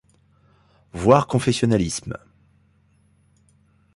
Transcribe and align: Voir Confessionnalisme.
Voir 0.93 1.27
Confessionnalisme. 1.27 2.17